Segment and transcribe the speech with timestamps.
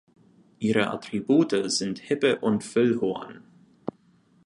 [0.57, 3.43] Ihre Attribute sind Hippe und Füllhorn.